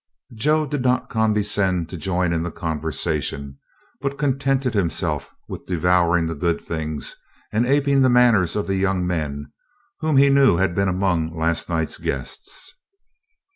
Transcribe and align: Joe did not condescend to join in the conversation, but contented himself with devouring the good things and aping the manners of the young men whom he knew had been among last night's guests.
Joe 0.33 0.65
did 0.65 0.81
not 0.81 1.11
condescend 1.11 1.87
to 1.89 1.95
join 1.95 2.33
in 2.33 2.41
the 2.41 2.49
conversation, 2.49 3.59
but 3.99 4.17
contented 4.17 4.73
himself 4.73 5.29
with 5.47 5.67
devouring 5.67 6.25
the 6.25 6.33
good 6.33 6.59
things 6.59 7.15
and 7.51 7.67
aping 7.67 8.01
the 8.01 8.09
manners 8.09 8.55
of 8.55 8.65
the 8.65 8.77
young 8.77 9.05
men 9.05 9.51
whom 9.99 10.17
he 10.17 10.29
knew 10.31 10.55
had 10.57 10.73
been 10.73 10.87
among 10.89 11.37
last 11.37 11.69
night's 11.69 11.99
guests. 11.99 12.73